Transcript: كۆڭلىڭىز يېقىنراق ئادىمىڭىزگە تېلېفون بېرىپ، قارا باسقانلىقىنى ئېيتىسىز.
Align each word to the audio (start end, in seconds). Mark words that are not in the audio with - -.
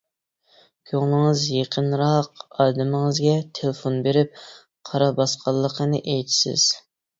كۆڭلىڭىز 0.91 1.43
يېقىنراق 1.55 2.41
ئادىمىڭىزگە 2.65 3.37
تېلېفون 3.59 4.01
بېرىپ، 4.09 4.43
قارا 4.93 5.13
باسقانلىقىنى 5.23 6.03
ئېيتىسىز. 6.05 6.69